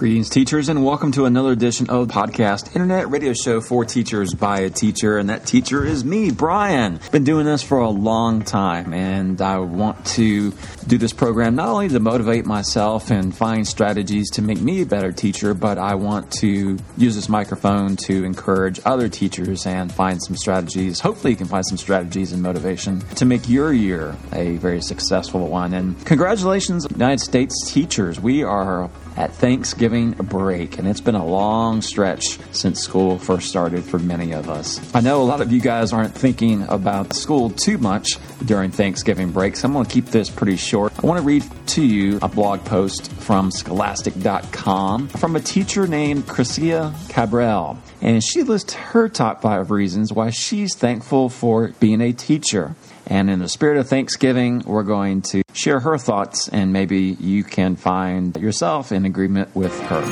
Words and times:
Greetings, 0.00 0.30
teachers, 0.30 0.70
and 0.70 0.82
welcome 0.82 1.12
to 1.12 1.26
another 1.26 1.52
edition 1.52 1.90
of 1.90 2.08
podcast 2.08 2.74
internet 2.74 3.10
radio 3.10 3.34
show 3.34 3.60
for 3.60 3.84
teachers 3.84 4.32
by 4.32 4.60
a 4.60 4.70
teacher. 4.70 5.18
And 5.18 5.28
that 5.28 5.44
teacher 5.44 5.84
is 5.84 6.06
me, 6.06 6.30
Brian. 6.30 7.00
Been 7.12 7.24
doing 7.24 7.44
this 7.44 7.62
for 7.62 7.80
a 7.80 7.90
long 7.90 8.40
time, 8.40 8.94
and 8.94 9.42
I 9.42 9.58
want 9.58 10.06
to 10.16 10.54
do 10.86 10.96
this 10.96 11.12
program 11.12 11.54
not 11.54 11.68
only 11.68 11.90
to 11.90 12.00
motivate 12.00 12.46
myself 12.46 13.10
and 13.10 13.36
find 13.36 13.68
strategies 13.68 14.30
to 14.30 14.42
make 14.42 14.58
me 14.58 14.80
a 14.80 14.86
better 14.86 15.12
teacher, 15.12 15.52
but 15.52 15.76
I 15.76 15.96
want 15.96 16.32
to 16.38 16.78
use 16.96 17.14
this 17.14 17.28
microphone 17.28 17.96
to 18.06 18.24
encourage 18.24 18.80
other 18.86 19.10
teachers 19.10 19.66
and 19.66 19.92
find 19.92 20.18
some 20.22 20.34
strategies. 20.34 21.00
Hopefully, 21.00 21.32
you 21.32 21.36
can 21.36 21.46
find 21.46 21.66
some 21.66 21.76
strategies 21.76 22.32
and 22.32 22.42
motivation 22.42 23.00
to 23.16 23.26
make 23.26 23.50
your 23.50 23.70
year 23.70 24.16
a 24.32 24.56
very 24.56 24.80
successful 24.80 25.48
one. 25.48 25.74
And 25.74 26.02
congratulations, 26.06 26.86
United 26.90 27.20
States 27.20 27.70
teachers. 27.70 28.18
We 28.18 28.42
are 28.42 28.88
at 29.20 29.34
Thanksgiving 29.34 30.12
break, 30.12 30.78
and 30.78 30.88
it's 30.88 31.02
been 31.02 31.14
a 31.14 31.24
long 31.24 31.82
stretch 31.82 32.38
since 32.52 32.80
school 32.80 33.18
first 33.18 33.50
started 33.50 33.84
for 33.84 33.98
many 33.98 34.32
of 34.32 34.48
us. 34.48 34.80
I 34.94 35.00
know 35.00 35.20
a 35.20 35.24
lot 35.24 35.42
of 35.42 35.52
you 35.52 35.60
guys 35.60 35.92
aren't 35.92 36.14
thinking 36.14 36.62
about 36.70 37.12
school 37.12 37.50
too 37.50 37.76
much 37.76 38.12
during 38.46 38.70
Thanksgiving 38.70 39.30
break, 39.30 39.56
so 39.56 39.68
I'm 39.68 39.74
going 39.74 39.84
to 39.84 39.92
keep 39.92 40.06
this 40.06 40.30
pretty 40.30 40.56
short. 40.56 40.94
I 40.98 41.06
want 41.06 41.20
to 41.20 41.26
read 41.26 41.44
to 41.66 41.84
you 41.84 42.18
a 42.22 42.28
blog 42.28 42.64
post 42.64 43.12
from 43.12 43.50
scholastic.com 43.50 45.08
from 45.08 45.36
a 45.36 45.40
teacher 45.40 45.86
named 45.86 46.24
Krisia 46.24 46.94
Cabral, 47.10 47.76
and 48.00 48.24
she 48.24 48.42
lists 48.42 48.72
her 48.72 49.10
top 49.10 49.42
five 49.42 49.70
reasons 49.70 50.14
why 50.14 50.30
she's 50.30 50.74
thankful 50.74 51.28
for 51.28 51.74
being 51.78 52.00
a 52.00 52.14
teacher. 52.14 52.74
And 53.06 53.28
in 53.28 53.40
the 53.40 53.48
spirit 53.48 53.76
of 53.76 53.88
Thanksgiving, 53.88 54.60
we're 54.60 54.84
going 54.84 55.22
to 55.22 55.42
share 55.52 55.80
her 55.80 55.98
thoughts, 55.98 56.48
and 56.48 56.72
maybe 56.72 57.16
you 57.20 57.44
can 57.44 57.76
find 57.76 58.36
yourself 58.36 58.92
in 58.92 59.04
agreement 59.04 59.54
with 59.54 59.78
her. 59.82 60.02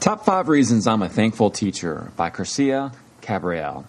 Top 0.00 0.24
five 0.24 0.48
reasons 0.48 0.86
I'm 0.86 1.02
a 1.02 1.08
thankful 1.08 1.50
teacher 1.50 2.12
by 2.16 2.30
Garcia 2.30 2.92
Cabral. 3.22 3.86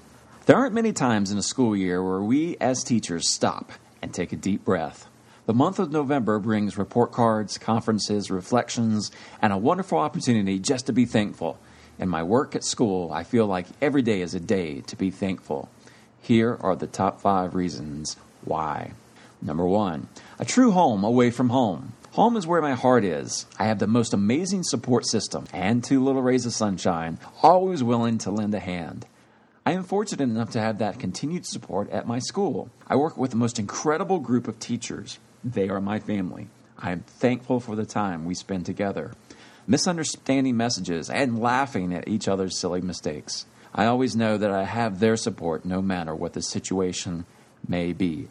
There 0.47 0.55
aren't 0.55 0.73
many 0.73 0.93
times 0.93 1.29
in 1.29 1.37
a 1.37 1.43
school 1.43 1.75
year 1.75 2.03
where 2.03 2.21
we 2.21 2.57
as 2.59 2.83
teachers 2.83 3.31
stop 3.31 3.71
and 4.01 4.13
take 4.13 4.31
a 4.31 4.37
deep 4.37 4.65
breath. 4.65 5.07
The 5.45 5.53
month 5.53 5.79
of 5.79 5.91
November 5.91 6.39
brings 6.39 6.77
report 6.77 7.11
cards, 7.11 7.57
conferences, 7.57 8.31
reflections, 8.31 9.11
and 9.41 9.53
a 9.53 9.57
wonderful 9.57 9.97
opportunity 9.97 10.59
just 10.59 10.87
to 10.87 10.93
be 10.93 11.05
thankful. 11.05 11.59
In 11.99 12.09
my 12.09 12.23
work 12.23 12.55
at 12.55 12.63
school, 12.63 13.11
I 13.13 13.23
feel 13.23 13.45
like 13.45 13.67
every 13.81 14.01
day 14.01 14.21
is 14.21 14.33
a 14.33 14.39
day 14.39 14.81
to 14.81 14.95
be 14.95 15.11
thankful. 15.11 15.69
Here 16.21 16.57
are 16.61 16.75
the 16.75 16.87
top 16.87 17.21
five 17.21 17.55
reasons 17.55 18.17
why. 18.47 18.93
Number 19.41 19.65
one, 19.65 20.07
a 20.39 20.45
true 20.45 20.71
home 20.71 21.03
away 21.03 21.29
from 21.29 21.49
home. 21.49 21.93
Home 22.11 22.35
is 22.35 22.47
where 22.47 22.61
my 22.61 22.73
heart 22.73 23.03
is. 23.03 23.45
I 23.59 23.65
have 23.65 23.77
the 23.77 23.85
most 23.85 24.13
amazing 24.13 24.63
support 24.63 25.05
system 25.05 25.45
and 25.53 25.83
two 25.83 26.03
little 26.03 26.23
rays 26.23 26.47
of 26.47 26.53
sunshine, 26.53 27.19
always 27.43 27.83
willing 27.83 28.17
to 28.19 28.31
lend 28.31 28.55
a 28.55 28.59
hand. 28.59 29.05
I 29.67 29.73
am 29.73 29.83
fortunate 29.83 30.23
enough 30.23 30.51
to 30.51 30.59
have 30.59 30.79
that 30.79 30.97
continued 30.97 31.45
support 31.45 31.91
at 31.91 32.07
my 32.07 32.19
school. 32.19 32.69
I 32.87 32.95
work 32.95 33.17
with 33.17 33.31
the 33.31 33.37
most 33.37 33.59
incredible 33.59 34.19
group 34.19 34.47
of 34.47 34.59
teachers. 34.59 35.19
They 35.43 35.69
are 35.69 35.81
my 35.81 35.99
family. 35.99 36.47
I 36.79 36.91
am 36.91 37.01
thankful 37.01 37.59
for 37.59 37.75
the 37.75 37.85
time 37.85 38.25
we 38.25 38.33
spend 38.33 38.65
together, 38.65 39.13
misunderstanding 39.67 40.57
messages, 40.57 41.09
and 41.09 41.39
laughing 41.39 41.93
at 41.93 42.07
each 42.07 42.27
other's 42.27 42.57
silly 42.57 42.81
mistakes. 42.81 43.45
I 43.75 43.85
always 43.85 44.15
know 44.15 44.37
that 44.37 44.51
I 44.51 44.63
have 44.63 44.99
their 44.99 45.17
support 45.17 45.65
no 45.65 45.81
matter 45.81 46.15
what 46.15 46.33
the 46.33 46.41
situation 46.41 47.25
may 47.67 47.93
be. 47.93 48.27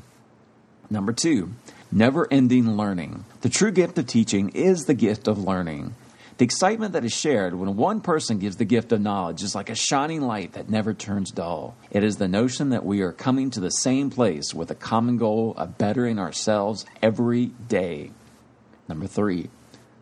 Number 0.89 1.13
two, 1.13 1.53
never 1.91 2.29
ending 2.31 2.77
learning. 2.77 3.25
The 3.41 3.49
true 3.49 3.73
gift 3.73 3.99
of 3.99 4.07
teaching 4.07 4.51
is 4.51 4.83
the 4.83 4.95
gift 4.95 5.27
of 5.27 5.39
learning. 5.39 5.95
The 6.39 6.45
excitement 6.45 6.93
that 6.93 7.05
is 7.05 7.15
shared 7.15 7.55
when 7.55 7.77
one 7.77 8.01
person 8.01 8.39
gives 8.39 8.57
the 8.57 8.67
gift 8.67 8.93
of 8.93 9.01
knowledge 9.01 9.43
is 9.43 9.55
like 9.55 9.71
a 9.71 9.75
shining 9.75 10.21
light 10.21 10.53
that 10.53 10.69
never 10.69 10.93
turns 10.93 11.31
dull. 11.31 11.75
It 11.91 12.05
is 12.05 12.17
the 12.17 12.29
notion 12.29 12.69
that 12.69 12.85
we 12.85 13.01
are 13.01 13.13
coming 13.13 13.51
to 13.51 13.61
the 13.61 13.71
same 13.71 14.11
place 14.11 14.53
with 14.53 14.71
a 14.71 14.75
common 14.75 15.17
goal 15.17 15.55
of 15.57 15.79
bettering 15.79 16.19
ourselves 16.19 16.85
every 17.03 17.47
day. 17.47 18.11
Number 18.87 19.07
three, 19.07 19.49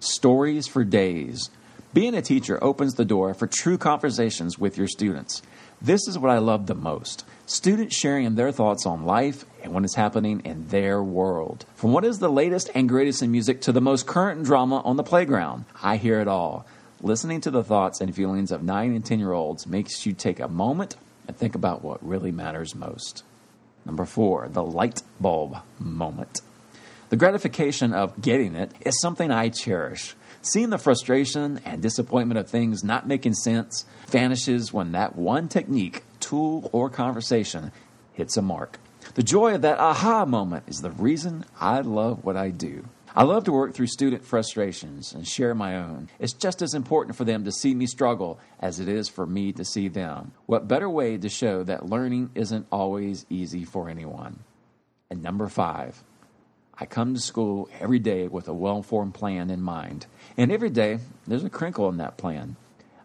stories 0.01 0.67
for 0.67 0.85
days. 0.85 1.51
Being 1.95 2.15
a 2.15 2.23
teacher 2.23 2.63
opens 2.63 2.95
the 2.95 3.05
door 3.05 3.33
for 3.33 3.47
true 3.47 3.79
conversations 3.79 4.59
with 4.59 4.77
your 4.77 4.89
students. 4.89 5.41
This 5.81 6.09
is 6.09 6.19
what 6.19 6.33
I 6.33 6.39
love 6.39 6.67
the 6.67 6.75
most 6.75 7.25
students 7.47 7.97
sharing 7.97 8.35
their 8.35 8.51
thoughts 8.51 8.87
on 8.87 9.05
life 9.05 9.45
and 9.65 9.73
what 9.73 9.85
is 9.85 9.95
happening 9.95 10.41
in 10.45 10.69
their 10.69 11.03
world. 11.03 11.65
From 11.75 11.93
what 11.93 12.05
is 12.05 12.19
the 12.19 12.29
latest 12.29 12.71
and 12.75 12.89
greatest 12.89 13.23
in 13.23 13.33
music 13.33 13.63
to 13.63 13.73
the 13.73 13.81
most 13.81 14.07
current 14.07 14.45
drama 14.45 14.81
on 14.83 14.97
the 14.97 15.03
playground, 15.03 15.65
I 15.83 15.97
hear 15.97 16.21
it 16.21 16.29
all. 16.29 16.67
Listening 17.01 17.41
to 17.41 17.51
the 17.51 17.65
thoughts 17.65 18.01
and 18.01 18.15
feelings 18.15 18.53
of 18.53 18.63
9 18.63 18.95
and 18.95 19.05
10 19.05 19.19
year 19.19 19.33
olds 19.33 19.67
makes 19.67 20.07
you 20.07 20.13
take 20.13 20.39
a 20.39 20.49
moment 20.49 20.97
and 21.27 21.37
think 21.37 21.55
about 21.55 21.83
what 21.83 22.07
really 22.07 22.31
matters 22.31 22.75
most. 22.75 23.25
Number 23.85 24.05
four, 24.05 24.49
the 24.49 24.63
light 24.63 25.03
bulb 25.21 25.57
moment. 25.79 26.41
The 27.11 27.17
gratification 27.17 27.93
of 27.93 28.21
getting 28.21 28.55
it 28.55 28.73
is 28.81 29.01
something 29.01 29.31
I 29.31 29.49
cherish. 29.49 30.15
Seeing 30.43 30.71
the 30.71 30.79
frustration 30.79 31.61
and 31.65 31.81
disappointment 31.81 32.39
of 32.39 32.49
things 32.49 32.85
not 32.85 33.09
making 33.09 33.35
sense 33.35 33.87
vanishes 34.09 34.73
when 34.73 34.93
that 34.93 35.17
one 35.17 35.49
technique, 35.49 36.03
tool, 36.21 36.69
or 36.73 36.91
conversation 36.91 37.73
hits 38.13 38.37
a 38.37 38.43
mark. 38.43 38.79
The 39.15 39.23
joy 39.23 39.55
of 39.55 39.63
that 39.63 39.79
aha 39.79 40.25
moment 40.25 40.65
is 40.67 40.81
the 40.81 40.91
reason 40.91 41.45
I 41.61 41.83
love 41.83 42.25
what 42.25 42.37
I 42.37 42.51
do. 42.51 42.85
I 43.15 43.23
love 43.23 43.45
to 43.45 43.53
work 43.53 43.73
through 43.73 43.87
student 43.87 44.25
frustrations 44.25 45.13
and 45.13 45.25
share 45.25 45.55
my 45.55 45.77
own. 45.77 46.09
It's 46.19 46.33
just 46.33 46.63
as 46.63 46.75
important 46.75 47.17
for 47.17 47.25
them 47.25 47.45
to 47.45 47.53
see 47.53 47.77
me 47.77 47.87
struggle 47.87 48.41
as 48.59 48.81
it 48.81 48.89
is 48.89 49.09
for 49.09 49.25
me 49.25 49.53
to 49.53 49.65
see 49.65 49.87
them. 49.87 50.33
What 50.47 50.67
better 50.67 50.91
way 50.91 51.17
to 51.17 51.29
show 51.29 51.63
that 51.63 51.89
learning 51.89 52.31
isn't 52.35 52.67
always 52.73 53.25
easy 53.31 53.65
for 53.65 53.89
anyone? 53.89 54.41
And 55.11 55.23
number 55.23 55.47
five, 55.47 56.03
I 56.77 56.85
come 56.85 57.15
to 57.15 57.21
school 57.21 57.69
every 57.79 58.01
day 58.01 58.27
with 58.27 58.49
a 58.49 58.53
well 58.53 58.83
formed 58.83 59.15
plan 59.15 59.49
in 59.49 59.63
mind. 59.63 60.07
And 60.37 60.51
every 60.51 60.71
day, 60.71 60.99
there's 61.25 61.45
a 61.45 61.51
crinkle 61.51 61.89
in 61.89 61.99
that 61.99 62.17
plan. 62.17 62.57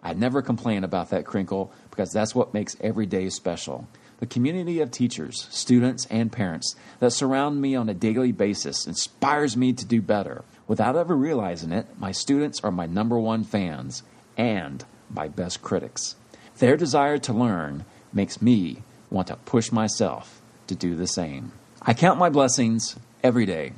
I 0.02 0.14
never 0.14 0.42
complain 0.42 0.84
about 0.84 1.12
that 1.12 1.26
crinkle 1.26 1.72
because 1.92 2.10
that's 2.12 2.34
what 2.34 2.52
makes 2.52 2.76
every 2.82 3.06
day 3.06 3.30
special. 3.30 3.88
The 4.20 4.28
community 4.28 4.82
of 4.82 4.92
teachers, 4.92 5.48
students, 5.50 6.06
and 6.08 6.30
parents 6.30 6.76
that 7.00 7.12
surround 7.12 7.62
me 7.62 7.74
on 7.74 7.88
a 7.88 7.94
daily 7.94 8.34
basis 8.34 8.86
inspires 8.86 9.56
me 9.56 9.72
to 9.72 9.86
do 9.86 10.02
better. 10.02 10.44
Without 10.68 10.98
ever 10.98 11.16
realizing 11.16 11.72
it, 11.72 11.88
my 11.98 12.12
students 12.12 12.60
are 12.62 12.72
my 12.72 12.86
number 12.86 13.18
one 13.18 13.46
fans 13.46 14.04
and 14.38 14.84
my 15.10 15.30
best 15.30 15.62
critics. 15.62 16.18
Their 16.58 16.76
desire 16.76 17.18
to 17.20 17.34
learn 17.34 17.86
makes 18.12 18.42
me 18.42 18.84
want 19.10 19.28
to 19.28 19.38
push 19.38 19.72
myself 19.72 20.42
to 20.68 20.76
do 20.76 20.96
the 20.96 21.08
same. 21.08 21.54
I 21.82 21.94
count 21.94 22.20
my 22.20 22.30
blessings 22.30 22.98
every 23.24 23.46
day. 23.46 23.72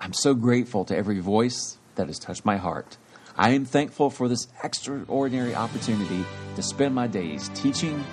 I'm 0.00 0.12
so 0.12 0.34
grateful 0.34 0.84
to 0.84 0.96
every 0.96 1.18
voice 1.18 1.78
that 1.96 2.06
has 2.06 2.20
touched 2.20 2.44
my 2.44 2.58
heart. 2.58 2.96
I 3.36 3.50
am 3.50 3.64
thankful 3.64 4.10
for 4.10 4.28
this 4.28 4.46
extraordinary 4.62 5.54
opportunity 5.54 6.24
to 6.54 6.62
spend 6.62 6.94
my 6.94 7.08
days 7.08 7.50
teaching, 7.54 8.04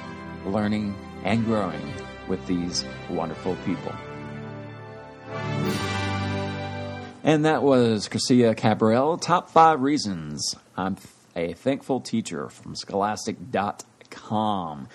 learning, 0.45 0.95
and 1.27 1.43
growing 1.43 1.93
with 2.29 2.47
these 2.47 2.85
wonderful 3.09 3.57
people. 3.65 3.93
And 7.21 7.43
that 7.43 7.63
was 7.63 8.07
Garcia 8.07 8.55
Cabral, 8.55 9.17
Top 9.17 9.49
5 9.49 9.81
Reasons 9.81 10.55
I'm 10.77 10.95
a 11.35 11.51
Thankful 11.51 11.99
Teacher 11.99 12.47
from 12.47 12.75
Scholastic.com. 12.75 14.87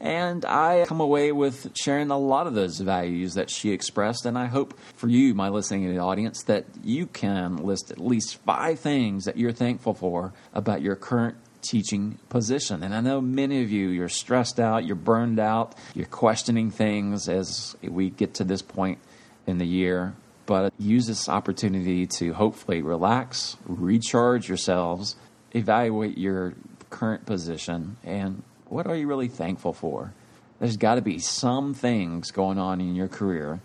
And 0.00 0.44
I 0.46 0.86
come 0.86 1.00
away 1.00 1.32
with 1.32 1.76
sharing 1.76 2.10
a 2.10 2.18
lot 2.18 2.46
of 2.46 2.54
those 2.54 2.80
values 2.80 3.34
that 3.34 3.50
she 3.50 3.70
expressed. 3.70 4.24
And 4.24 4.38
I 4.38 4.46
hope 4.46 4.78
for 4.96 5.08
you, 5.08 5.34
my 5.34 5.50
listening 5.50 6.00
audience, 6.00 6.44
that 6.44 6.64
you 6.82 7.06
can 7.06 7.58
list 7.58 7.90
at 7.90 7.98
least 7.98 8.36
five 8.36 8.80
things 8.80 9.24
that 9.24 9.36
you're 9.36 9.52
thankful 9.52 9.92
for 9.92 10.32
about 10.54 10.80
your 10.80 10.96
current 10.96 11.36
teaching 11.64 12.18
position. 12.28 12.82
And 12.82 12.94
I 12.94 13.00
know 13.00 13.20
many 13.20 13.62
of 13.62 13.70
you, 13.70 13.88
you're 13.88 14.08
stressed 14.08 14.60
out, 14.60 14.84
you're 14.84 14.96
burned 14.96 15.40
out, 15.40 15.74
you're 15.94 16.06
questioning 16.06 16.70
things 16.70 17.28
as 17.28 17.76
we 17.82 18.10
get 18.10 18.34
to 18.34 18.44
this 18.44 18.62
point 18.62 18.98
in 19.46 19.58
the 19.58 19.66
year. 19.66 20.14
But 20.46 20.74
use 20.78 21.06
this 21.06 21.28
opportunity 21.28 22.06
to 22.18 22.34
hopefully 22.34 22.82
relax, 22.82 23.56
recharge 23.66 24.46
yourselves, 24.46 25.16
evaluate 25.52 26.18
your 26.18 26.54
current 26.90 27.24
position, 27.24 27.96
and 28.04 28.42
what 28.66 28.86
are 28.86 28.94
you 28.94 29.06
really 29.06 29.28
thankful 29.28 29.72
for? 29.72 30.12
There's 30.60 30.76
got 30.76 30.96
to 30.96 31.02
be 31.02 31.18
some 31.18 31.74
things 31.74 32.30
going 32.30 32.58
on 32.58 32.80
in 32.80 32.94
your 32.94 33.08
career 33.08 33.60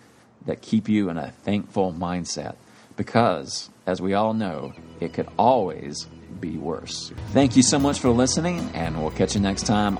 that 0.45 0.61
keep 0.61 0.87
you 0.89 1.09
in 1.09 1.17
a 1.17 1.31
thankful 1.31 1.93
mindset 1.93 2.55
because, 2.95 3.69
as 3.85 4.01
we 4.01 4.13
all 4.13 4.33
know, 4.33 4.73
it 4.99 5.13
could 5.13 5.27
always 5.37 6.07
be 6.39 6.57
worse. 6.57 7.11
Thank 7.31 7.55
you 7.55 7.63
so 7.63 7.79
much 7.79 7.99
for 7.99 8.09
listening, 8.09 8.69
and 8.73 9.01
we'll 9.01 9.11
catch 9.11 9.35
you 9.35 9.41
next 9.41 9.63
time 9.63 9.97